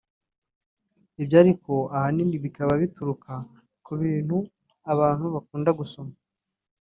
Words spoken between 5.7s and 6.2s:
gusoma